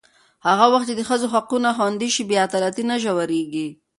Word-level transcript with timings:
هغه 0.47 0.65
وخت 0.71 0.85
چې 0.89 0.93
د 0.97 1.01
ښځو 1.09 1.27
حقونه 1.33 1.69
خوندي 1.77 2.09
شي، 2.15 2.23
بې 2.29 2.37
عدالتي 2.47 2.83
نه 2.89 2.95
ژورېږي. 3.03 3.67